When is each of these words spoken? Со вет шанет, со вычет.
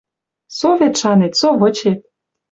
Со 0.59 0.71
вет 0.79 0.93
шанет, 1.01 1.33
со 1.41 1.49
вычет. 1.59 1.99